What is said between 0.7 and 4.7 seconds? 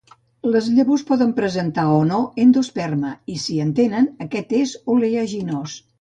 llavors poden presentar o no endosperma, i si en tenen, aquest